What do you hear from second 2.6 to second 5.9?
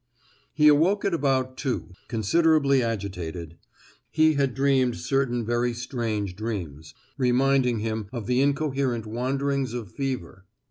agitated; he had dreamed certain very